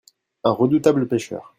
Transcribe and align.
Un 0.43 0.55
redoutable 0.55 1.05
pêcheur. 1.07 1.49